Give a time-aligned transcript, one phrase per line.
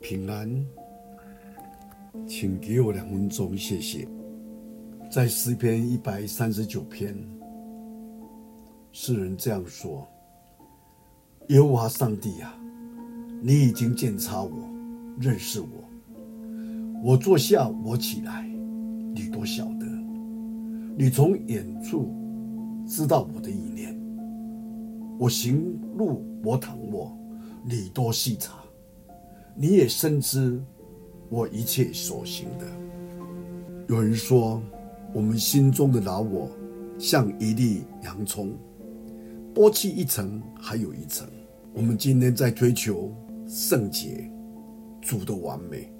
[0.00, 0.66] 平安，
[2.26, 4.08] 请给我两分钟，谢谢。
[5.10, 7.14] 在诗篇一百三十九篇，
[8.92, 10.08] 诗人这样说
[11.48, 12.58] ：“耶和华上帝啊，
[13.42, 14.50] 你已经鉴察我，
[15.20, 15.68] 认识我。
[17.04, 18.48] 我坐下，我起来，
[19.14, 19.86] 你都晓得。
[20.96, 22.10] 你从远处
[22.86, 23.94] 知道我的意念。
[25.18, 27.14] 我行路，我躺卧，
[27.62, 28.54] 你多细察。”
[29.62, 30.58] 你也深知
[31.28, 32.64] 我一切所行的。
[33.88, 34.62] 有人说，
[35.12, 36.50] 我们心中的老我
[36.98, 38.56] 像一粒洋葱，
[39.54, 41.28] 剥去一层还有一层。
[41.74, 43.14] 我们今天在追求
[43.46, 44.30] 圣洁、
[45.02, 45.92] 主的完美，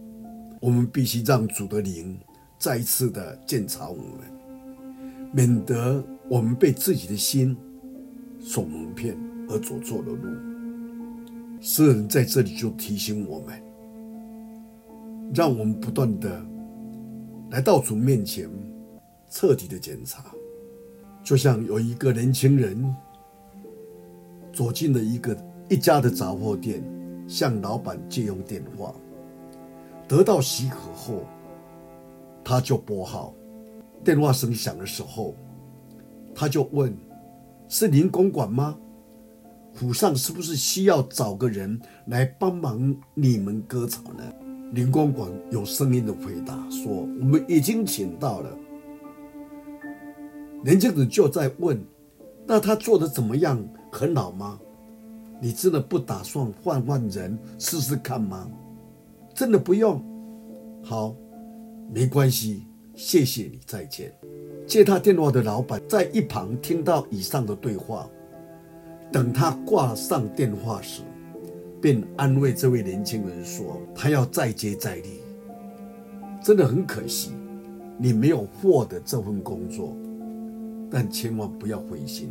[0.58, 2.18] 我们必须让主的灵
[2.58, 7.54] 再一次的鉴察我们，免得我们被自己的心
[8.40, 9.14] 所蒙骗
[9.50, 10.49] 而走错了路。
[11.60, 13.62] 诗人在这里就提醒我们，
[15.34, 16.42] 让我们不断的
[17.50, 18.48] 来到主面前，
[19.28, 20.24] 彻底的检查。
[21.22, 22.96] 就像有一个年轻人
[24.54, 25.36] 走进了一个
[25.68, 26.82] 一家的杂货店，
[27.28, 28.94] 向老板借用电话，
[30.08, 31.26] 得到许可后，
[32.42, 33.34] 他就拨号。
[34.02, 35.34] 电话声响的时候，
[36.34, 36.90] 他就问
[37.68, 38.78] ：“是您公馆吗？”
[39.80, 44.22] 府上是不是需要找个人来帮忙你们割草呢？
[44.74, 48.58] 林公馆有声音的回答说：“我们已经请到了。”
[50.62, 51.82] 年轻人就在问
[52.46, 53.58] ：“那他做的怎么样？
[53.90, 54.60] 很老吗？
[55.40, 58.50] 你真的不打算换换人试试看吗？
[59.34, 59.98] 真的不用？
[60.84, 61.16] 好，
[61.90, 64.12] 没关系，谢谢你，再见。”
[64.68, 68.06] 接他电话的老板在一旁听到以上的对话。
[69.12, 71.02] 等他挂上电话时，
[71.80, 75.20] 便安慰这位年轻人说：“他要再接再厉，
[76.40, 77.32] 真的很可惜，
[77.98, 79.96] 你没有获得这份工作，
[80.88, 82.30] 但千万不要灰心。”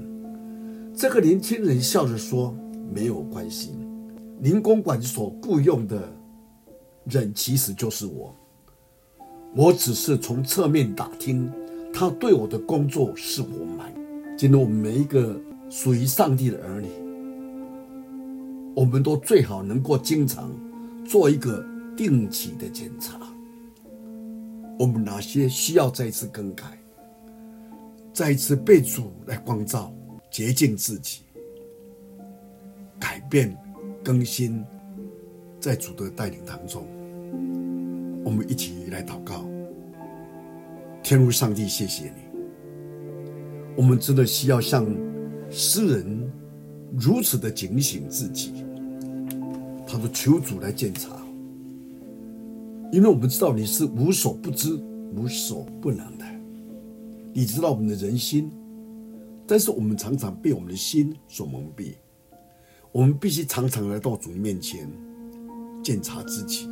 [0.95, 2.55] 这个年轻人笑着说
[2.93, 3.71] ：“没有关系，
[4.39, 6.01] 林公馆所雇佣的
[7.03, 8.33] 人其实就是我，
[9.53, 11.51] 我只是从侧面打听
[11.93, 13.95] 他对我的工作是否满意。
[14.37, 15.37] 今天我们每一个。”
[15.69, 16.89] 属于上帝的儿女，
[18.75, 20.51] 我们都最好能够经常
[21.07, 21.63] 做一个
[21.95, 23.19] 定期的检查。
[24.79, 26.65] 我们哪些需要再次更改，
[28.11, 29.93] 再次被主来光照、
[30.31, 31.21] 洁净自己、
[32.97, 33.55] 改变、
[34.03, 34.65] 更新，
[35.59, 36.87] 在主的带领当中，
[38.25, 39.45] 我们一起来祷告。
[41.03, 42.21] 天如上帝，谢谢你，
[43.75, 44.87] 我们真的需要向。
[45.51, 46.31] 诗人
[46.97, 48.63] 如此的警醒自己，
[49.85, 51.21] 他说：“求主来检查，
[52.91, 54.75] 因为我们知道你是无所不知、
[55.15, 56.25] 无所不能的，
[57.33, 58.51] 你知道我们的人心，
[59.47, 61.93] 但是我们常常被我们的心所蒙蔽。
[62.91, 64.87] 我们必须常常来到主面前
[65.83, 66.67] 检查自己，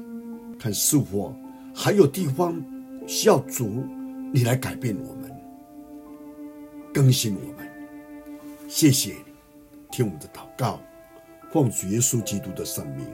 [0.58, 1.34] 看是否
[1.74, 2.60] 还有地方
[3.08, 3.84] 需要主
[4.34, 5.32] 你来改变我们、
[6.94, 7.67] 更新我们。”
[8.68, 9.34] 谢谢你，
[9.90, 10.80] 听我们的祷告，
[11.52, 13.08] 奉主耶稣基督的圣名，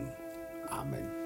[0.69, 1.22] 阿门。